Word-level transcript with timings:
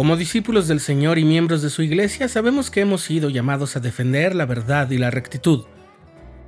Como 0.00 0.16
discípulos 0.16 0.66
del 0.66 0.80
Señor 0.80 1.18
y 1.18 1.26
miembros 1.26 1.60
de 1.60 1.68
su 1.68 1.82
iglesia, 1.82 2.26
sabemos 2.26 2.70
que 2.70 2.80
hemos 2.80 3.02
sido 3.02 3.28
llamados 3.28 3.76
a 3.76 3.80
defender 3.80 4.34
la 4.34 4.46
verdad 4.46 4.88
y 4.88 4.96
la 4.96 5.10
rectitud. 5.10 5.66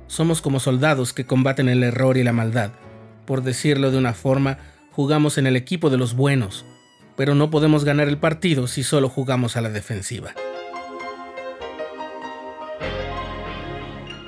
Somos 0.07 0.41
como 0.41 0.59
soldados 0.59 1.13
que 1.13 1.27
combaten 1.27 1.69
el 1.69 1.83
error 1.83 2.17
y 2.17 2.23
la 2.23 2.33
maldad. 2.33 2.71
Por 3.27 3.43
decirlo 3.43 3.91
de 3.91 3.99
una 3.99 4.15
forma, 4.15 4.57
jugamos 4.89 5.37
en 5.37 5.45
el 5.45 5.55
equipo 5.55 5.91
de 5.91 5.99
los 5.99 6.15
buenos, 6.15 6.65
pero 7.15 7.35
no 7.35 7.51
podemos 7.51 7.85
ganar 7.85 8.07
el 8.07 8.17
partido 8.17 8.65
si 8.65 8.81
solo 8.81 9.07
jugamos 9.07 9.55
a 9.55 9.61
la 9.61 9.69
defensiva. 9.69 10.33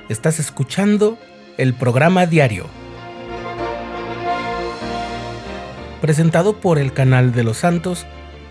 Estás 0.08 0.38
escuchando 0.38 1.18
el 1.58 1.74
programa 1.74 2.26
diario, 2.26 2.66
presentado 6.00 6.60
por 6.60 6.78
el 6.78 6.92
canal 6.92 7.32
de 7.32 7.42
los 7.42 7.56
santos 7.56 8.06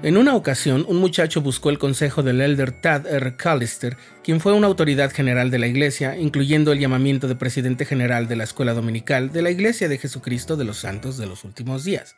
En 0.00 0.16
una 0.16 0.36
ocasión, 0.36 0.86
un 0.86 0.98
muchacho 0.98 1.40
buscó 1.40 1.70
el 1.70 1.78
consejo 1.80 2.22
del 2.22 2.40
elder 2.40 2.70
Tad 2.70 3.04
R. 3.08 3.34
Callister, 3.36 3.96
quien 4.22 4.38
fue 4.38 4.52
una 4.52 4.68
autoridad 4.68 5.10
general 5.10 5.50
de 5.50 5.58
la 5.58 5.66
iglesia, 5.66 6.16
incluyendo 6.16 6.70
el 6.70 6.78
llamamiento 6.78 7.26
de 7.26 7.34
presidente 7.34 7.84
general 7.84 8.28
de 8.28 8.36
la 8.36 8.44
escuela 8.44 8.74
dominical 8.74 9.32
de 9.32 9.42
la 9.42 9.50
Iglesia 9.50 9.88
de 9.88 9.98
Jesucristo 9.98 10.56
de 10.56 10.64
los 10.64 10.78
Santos 10.78 11.18
de 11.18 11.26
los 11.26 11.42
Últimos 11.42 11.82
Días. 11.82 12.14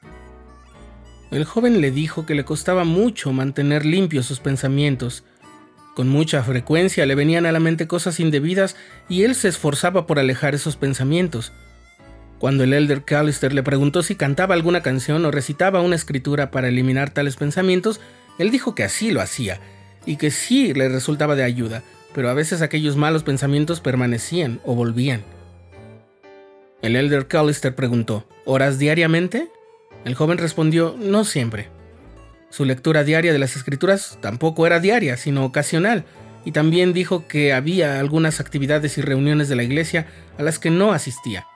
El 1.30 1.46
joven 1.46 1.80
le 1.80 1.90
dijo 1.90 2.26
que 2.26 2.34
le 2.34 2.44
costaba 2.44 2.84
mucho 2.84 3.32
mantener 3.32 3.86
limpios 3.86 4.26
sus 4.26 4.40
pensamientos. 4.40 5.24
Con 5.96 6.06
mucha 6.06 6.42
frecuencia 6.42 7.06
le 7.06 7.14
venían 7.14 7.46
a 7.46 7.52
la 7.52 7.60
mente 7.60 7.86
cosas 7.86 8.20
indebidas 8.20 8.76
y 9.08 9.22
él 9.22 9.34
se 9.34 9.48
esforzaba 9.48 10.06
por 10.06 10.18
alejar 10.18 10.54
esos 10.54 10.76
pensamientos. 10.76 11.54
Cuando 12.40 12.64
el 12.64 12.72
elder 12.72 13.04
Callister 13.04 13.52
le 13.52 13.62
preguntó 13.62 14.02
si 14.02 14.14
cantaba 14.14 14.54
alguna 14.54 14.80
canción 14.80 15.22
o 15.26 15.30
recitaba 15.30 15.82
una 15.82 15.94
escritura 15.94 16.50
para 16.50 16.68
eliminar 16.68 17.10
tales 17.10 17.36
pensamientos, 17.36 18.00
él 18.38 18.50
dijo 18.50 18.74
que 18.74 18.82
así 18.82 19.10
lo 19.10 19.20
hacía, 19.20 19.60
y 20.06 20.16
que 20.16 20.30
sí 20.30 20.72
le 20.72 20.88
resultaba 20.88 21.36
de 21.36 21.44
ayuda, 21.44 21.82
pero 22.14 22.30
a 22.30 22.34
veces 22.34 22.62
aquellos 22.62 22.96
malos 22.96 23.24
pensamientos 23.24 23.80
permanecían 23.80 24.58
o 24.64 24.74
volvían. 24.74 25.22
El 26.80 26.96
elder 26.96 27.28
Callister 27.28 27.74
preguntó, 27.74 28.26
¿Oras 28.46 28.78
diariamente? 28.78 29.50
El 30.06 30.14
joven 30.14 30.38
respondió, 30.38 30.96
no 30.98 31.24
siempre. 31.24 31.68
Su 32.48 32.64
lectura 32.64 33.04
diaria 33.04 33.34
de 33.34 33.38
las 33.38 33.54
escrituras 33.54 34.16
tampoco 34.22 34.66
era 34.66 34.80
diaria, 34.80 35.18
sino 35.18 35.44
ocasional, 35.44 36.06
y 36.46 36.52
también 36.52 36.94
dijo 36.94 37.28
que 37.28 37.52
había 37.52 38.00
algunas 38.00 38.40
actividades 38.40 38.96
y 38.96 39.02
reuniones 39.02 39.50
de 39.50 39.56
la 39.56 39.62
iglesia 39.62 40.06
a 40.38 40.42
las 40.42 40.58
que 40.58 40.70
no 40.70 40.92
asistía. 40.92 41.46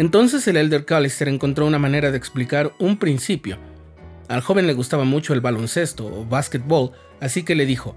Entonces 0.00 0.48
el 0.48 0.56
Elder 0.56 0.86
Callister 0.86 1.28
encontró 1.28 1.66
una 1.66 1.78
manera 1.78 2.10
de 2.10 2.16
explicar 2.16 2.72
un 2.78 2.96
principio. 2.96 3.58
Al 4.28 4.40
joven 4.40 4.66
le 4.66 4.72
gustaba 4.72 5.04
mucho 5.04 5.34
el 5.34 5.42
baloncesto 5.42 6.06
o 6.06 6.24
basketball, 6.24 6.92
así 7.20 7.42
que 7.42 7.54
le 7.54 7.66
dijo, 7.66 7.94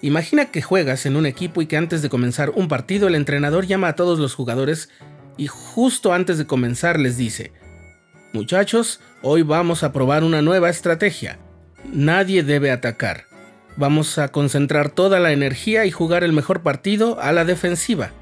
Imagina 0.00 0.46
que 0.46 0.62
juegas 0.62 1.04
en 1.04 1.16
un 1.16 1.26
equipo 1.26 1.60
y 1.60 1.66
que 1.66 1.76
antes 1.76 2.00
de 2.00 2.08
comenzar 2.08 2.48
un 2.54 2.66
partido 2.66 3.08
el 3.08 3.14
entrenador 3.14 3.66
llama 3.66 3.88
a 3.88 3.94
todos 3.94 4.18
los 4.18 4.34
jugadores 4.34 4.88
y 5.36 5.48
justo 5.48 6.14
antes 6.14 6.38
de 6.38 6.46
comenzar 6.46 6.98
les 6.98 7.18
dice, 7.18 7.52
Muchachos, 8.32 9.00
hoy 9.20 9.42
vamos 9.42 9.82
a 9.82 9.92
probar 9.92 10.24
una 10.24 10.40
nueva 10.40 10.70
estrategia. 10.70 11.38
Nadie 11.92 12.42
debe 12.42 12.70
atacar. 12.70 13.26
Vamos 13.76 14.16
a 14.16 14.28
concentrar 14.28 14.88
toda 14.88 15.20
la 15.20 15.32
energía 15.32 15.84
y 15.84 15.90
jugar 15.90 16.24
el 16.24 16.32
mejor 16.32 16.62
partido 16.62 17.20
a 17.20 17.32
la 17.32 17.44
defensiva. 17.44 18.12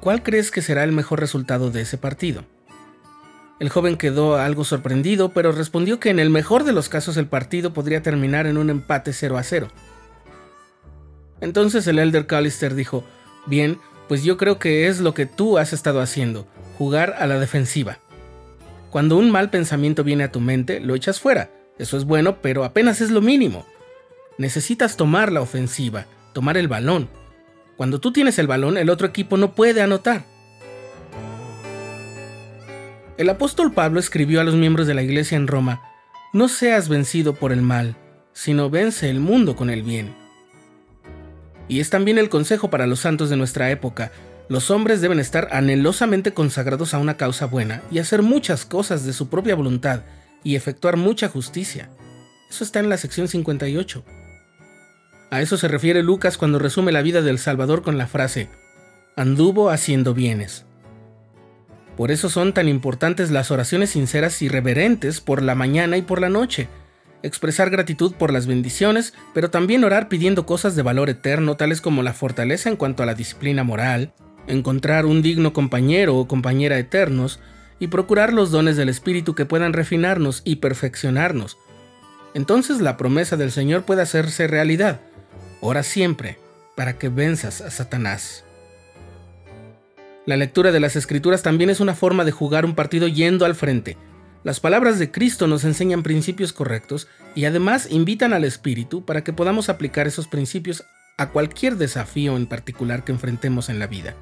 ¿Cuál 0.00 0.22
crees 0.22 0.50
que 0.50 0.62
será 0.62 0.82
el 0.84 0.92
mejor 0.92 1.20
resultado 1.20 1.70
de 1.70 1.82
ese 1.82 1.98
partido? 1.98 2.44
El 3.58 3.68
joven 3.68 3.98
quedó 3.98 4.36
algo 4.36 4.64
sorprendido, 4.64 5.34
pero 5.34 5.52
respondió 5.52 6.00
que 6.00 6.08
en 6.08 6.18
el 6.18 6.30
mejor 6.30 6.64
de 6.64 6.72
los 6.72 6.88
casos 6.88 7.18
el 7.18 7.26
partido 7.26 7.74
podría 7.74 8.02
terminar 8.02 8.46
en 8.46 8.56
un 8.56 8.70
empate 8.70 9.12
0 9.12 9.36
a 9.36 9.42
0. 9.42 9.68
Entonces 11.42 11.86
el 11.86 11.98
Elder 11.98 12.26
Callister 12.26 12.74
dijo, 12.74 13.04
bien, 13.44 13.78
pues 14.08 14.24
yo 14.24 14.38
creo 14.38 14.58
que 14.58 14.88
es 14.88 15.00
lo 15.00 15.12
que 15.12 15.26
tú 15.26 15.58
has 15.58 15.74
estado 15.74 16.00
haciendo, 16.00 16.46
jugar 16.78 17.16
a 17.18 17.26
la 17.26 17.38
defensiva. 17.38 17.98
Cuando 18.90 19.18
un 19.18 19.30
mal 19.30 19.50
pensamiento 19.50 20.02
viene 20.02 20.24
a 20.24 20.32
tu 20.32 20.40
mente, 20.40 20.80
lo 20.80 20.94
echas 20.94 21.20
fuera. 21.20 21.50
Eso 21.78 21.98
es 21.98 22.06
bueno, 22.06 22.40
pero 22.40 22.64
apenas 22.64 23.02
es 23.02 23.10
lo 23.10 23.20
mínimo. 23.20 23.66
Necesitas 24.38 24.96
tomar 24.96 25.30
la 25.30 25.42
ofensiva, 25.42 26.06
tomar 26.32 26.56
el 26.56 26.68
balón, 26.68 27.10
cuando 27.80 27.98
tú 27.98 28.12
tienes 28.12 28.38
el 28.38 28.46
balón, 28.46 28.76
el 28.76 28.90
otro 28.90 29.06
equipo 29.06 29.38
no 29.38 29.54
puede 29.54 29.80
anotar. 29.80 30.26
El 33.16 33.30
apóstol 33.30 33.72
Pablo 33.72 33.98
escribió 33.98 34.42
a 34.42 34.44
los 34.44 34.54
miembros 34.54 34.86
de 34.86 34.92
la 34.92 35.02
iglesia 35.02 35.36
en 35.36 35.46
Roma, 35.46 35.80
no 36.34 36.48
seas 36.48 36.90
vencido 36.90 37.36
por 37.36 37.52
el 37.52 37.62
mal, 37.62 37.96
sino 38.34 38.68
vence 38.68 39.08
el 39.08 39.18
mundo 39.18 39.56
con 39.56 39.70
el 39.70 39.82
bien. 39.82 40.14
Y 41.68 41.80
es 41.80 41.88
también 41.88 42.18
el 42.18 42.28
consejo 42.28 42.68
para 42.68 42.86
los 42.86 43.00
santos 43.00 43.30
de 43.30 43.38
nuestra 43.38 43.70
época. 43.70 44.12
Los 44.50 44.70
hombres 44.70 45.00
deben 45.00 45.18
estar 45.18 45.48
anhelosamente 45.50 46.34
consagrados 46.34 46.92
a 46.92 46.98
una 46.98 47.16
causa 47.16 47.46
buena 47.46 47.80
y 47.90 47.98
hacer 47.98 48.20
muchas 48.20 48.66
cosas 48.66 49.06
de 49.06 49.14
su 49.14 49.30
propia 49.30 49.54
voluntad 49.54 50.02
y 50.44 50.54
efectuar 50.54 50.98
mucha 50.98 51.30
justicia. 51.30 51.88
Eso 52.50 52.62
está 52.62 52.80
en 52.80 52.90
la 52.90 52.98
sección 52.98 53.26
58. 53.26 54.04
A 55.30 55.40
eso 55.40 55.56
se 55.56 55.68
refiere 55.68 56.02
Lucas 56.02 56.36
cuando 56.36 56.58
resume 56.58 56.90
la 56.90 57.02
vida 57.02 57.22
del 57.22 57.38
Salvador 57.38 57.82
con 57.82 57.98
la 57.98 58.08
frase, 58.08 58.48
anduvo 59.16 59.70
haciendo 59.70 60.12
bienes. 60.12 60.66
Por 61.96 62.10
eso 62.10 62.28
son 62.28 62.52
tan 62.52 62.68
importantes 62.68 63.30
las 63.30 63.50
oraciones 63.50 63.90
sinceras 63.90 64.42
y 64.42 64.48
reverentes 64.48 65.20
por 65.20 65.42
la 65.42 65.54
mañana 65.54 65.96
y 65.96 66.02
por 66.02 66.20
la 66.20 66.28
noche, 66.28 66.68
expresar 67.22 67.70
gratitud 67.70 68.14
por 68.14 68.32
las 68.32 68.46
bendiciones, 68.46 69.14
pero 69.32 69.50
también 69.50 69.84
orar 69.84 70.08
pidiendo 70.08 70.46
cosas 70.46 70.74
de 70.74 70.82
valor 70.82 71.10
eterno, 71.10 71.56
tales 71.56 71.80
como 71.80 72.02
la 72.02 72.12
fortaleza 72.12 72.68
en 72.68 72.76
cuanto 72.76 73.02
a 73.02 73.06
la 73.06 73.14
disciplina 73.14 73.62
moral, 73.62 74.12
encontrar 74.48 75.06
un 75.06 75.22
digno 75.22 75.52
compañero 75.52 76.16
o 76.16 76.26
compañera 76.26 76.78
eternos, 76.78 77.38
y 77.78 77.86
procurar 77.86 78.32
los 78.32 78.50
dones 78.50 78.76
del 78.76 78.88
Espíritu 78.88 79.34
que 79.34 79.46
puedan 79.46 79.72
refinarnos 79.72 80.42
y 80.44 80.56
perfeccionarnos. 80.56 81.56
Entonces 82.34 82.80
la 82.80 82.96
promesa 82.96 83.36
del 83.36 83.50
Señor 83.50 83.84
puede 83.84 84.02
hacerse 84.02 84.46
realidad, 84.46 85.00
Ora 85.62 85.82
siempre 85.82 86.38
para 86.74 86.96
que 86.96 87.10
venzas 87.10 87.60
a 87.60 87.70
Satanás. 87.70 88.44
La 90.24 90.38
lectura 90.38 90.72
de 90.72 90.80
las 90.80 90.96
escrituras 90.96 91.42
también 91.42 91.68
es 91.68 91.80
una 91.80 91.94
forma 91.94 92.24
de 92.24 92.32
jugar 92.32 92.64
un 92.64 92.74
partido 92.74 93.08
yendo 93.08 93.44
al 93.44 93.54
frente. 93.54 93.98
Las 94.42 94.58
palabras 94.58 94.98
de 94.98 95.10
Cristo 95.10 95.46
nos 95.46 95.64
enseñan 95.64 96.02
principios 96.02 96.54
correctos 96.54 97.08
y 97.34 97.44
además 97.44 97.88
invitan 97.90 98.32
al 98.32 98.44
Espíritu 98.44 99.04
para 99.04 99.22
que 99.22 99.34
podamos 99.34 99.68
aplicar 99.68 100.06
esos 100.06 100.28
principios 100.28 100.84
a 101.18 101.28
cualquier 101.28 101.76
desafío 101.76 102.38
en 102.38 102.46
particular 102.46 103.04
que 103.04 103.12
enfrentemos 103.12 103.68
en 103.68 103.78
la 103.78 103.86
vida. 103.86 104.14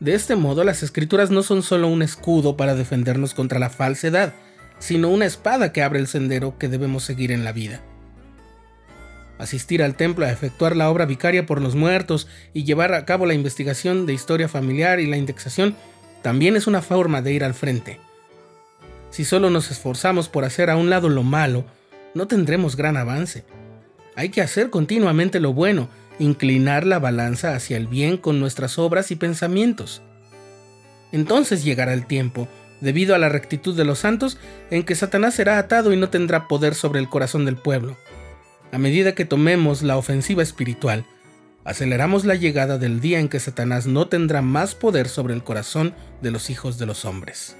De 0.00 0.12
este 0.12 0.36
modo, 0.36 0.62
las 0.62 0.82
escrituras 0.82 1.30
no 1.30 1.42
son 1.42 1.62
solo 1.62 1.88
un 1.88 2.02
escudo 2.02 2.58
para 2.58 2.74
defendernos 2.74 3.32
contra 3.32 3.58
la 3.58 3.70
falsedad, 3.70 4.34
sino 4.78 5.08
una 5.08 5.24
espada 5.24 5.72
que 5.72 5.82
abre 5.82 6.00
el 6.00 6.08
sendero 6.08 6.58
que 6.58 6.68
debemos 6.68 7.04
seguir 7.04 7.32
en 7.32 7.44
la 7.44 7.52
vida 7.52 7.80
asistir 9.42 9.82
al 9.82 9.96
templo 9.96 10.24
a 10.24 10.30
efectuar 10.30 10.76
la 10.76 10.88
obra 10.88 11.04
vicaria 11.04 11.46
por 11.46 11.60
los 11.60 11.74
muertos 11.74 12.28
y 12.54 12.64
llevar 12.64 12.94
a 12.94 13.04
cabo 13.04 13.26
la 13.26 13.34
investigación 13.34 14.06
de 14.06 14.12
historia 14.12 14.48
familiar 14.48 15.00
y 15.00 15.06
la 15.06 15.16
indexación 15.16 15.74
también 16.22 16.56
es 16.56 16.66
una 16.66 16.82
forma 16.82 17.20
de 17.22 17.32
ir 17.32 17.44
al 17.44 17.54
frente. 17.54 18.00
Si 19.10 19.24
solo 19.24 19.50
nos 19.50 19.70
esforzamos 19.70 20.28
por 20.28 20.44
hacer 20.44 20.70
a 20.70 20.76
un 20.76 20.88
lado 20.88 21.08
lo 21.08 21.22
malo, 21.22 21.64
no 22.14 22.28
tendremos 22.28 22.76
gran 22.76 22.96
avance. 22.96 23.44
Hay 24.14 24.28
que 24.28 24.42
hacer 24.42 24.70
continuamente 24.70 25.40
lo 25.40 25.52
bueno, 25.52 25.88
inclinar 26.18 26.86
la 26.86 26.98
balanza 26.98 27.54
hacia 27.54 27.76
el 27.76 27.88
bien 27.88 28.16
con 28.16 28.38
nuestras 28.38 28.78
obras 28.78 29.10
y 29.10 29.16
pensamientos. 29.16 30.02
Entonces 31.10 31.64
llegará 31.64 31.92
el 31.92 32.06
tiempo, 32.06 32.48
debido 32.80 33.14
a 33.14 33.18
la 33.18 33.28
rectitud 33.28 33.76
de 33.76 33.84
los 33.84 33.98
santos, 33.98 34.38
en 34.70 34.84
que 34.84 34.94
Satanás 34.94 35.34
será 35.34 35.58
atado 35.58 35.92
y 35.92 35.96
no 35.96 36.08
tendrá 36.08 36.48
poder 36.48 36.74
sobre 36.74 37.00
el 37.00 37.08
corazón 37.08 37.44
del 37.44 37.56
pueblo. 37.56 37.96
A 38.72 38.78
medida 38.78 39.14
que 39.14 39.26
tomemos 39.26 39.82
la 39.82 39.98
ofensiva 39.98 40.42
espiritual, 40.42 41.04
aceleramos 41.62 42.24
la 42.24 42.36
llegada 42.36 42.78
del 42.78 43.02
día 43.02 43.20
en 43.20 43.28
que 43.28 43.38
Satanás 43.38 43.86
no 43.86 44.08
tendrá 44.08 44.40
más 44.40 44.74
poder 44.74 45.10
sobre 45.10 45.34
el 45.34 45.44
corazón 45.44 45.94
de 46.22 46.30
los 46.30 46.48
hijos 46.48 46.78
de 46.78 46.86
los 46.86 47.04
hombres. 47.04 47.54